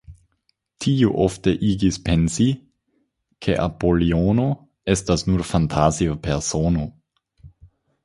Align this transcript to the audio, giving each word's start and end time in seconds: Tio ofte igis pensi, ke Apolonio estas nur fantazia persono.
Tio 0.85 1.11
ofte 1.25 1.53
igis 1.67 1.99
pensi, 2.07 2.47
ke 3.47 3.59
Apolonio 3.67 4.49
estas 4.97 5.25
nur 5.31 5.49
fantazia 5.55 6.21
persono. 6.29 6.93